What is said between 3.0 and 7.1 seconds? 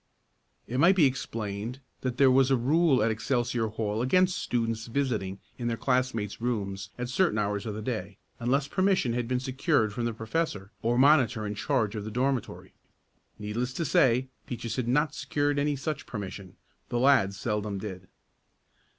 at Excelsior Hall against students visiting in their classmates' rooms at